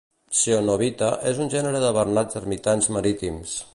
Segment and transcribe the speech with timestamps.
[0.37, 3.55] Coenobita és un gènere de bernats ermitans marítims.